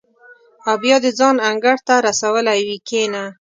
او 0.67 0.73
بیا 0.83 0.95
دې 1.03 1.11
ځان 1.19 1.35
انګړ 1.49 1.77
ته 1.87 1.95
رسولی 2.07 2.57
وي 2.67 2.77
کېنه. 2.87 3.23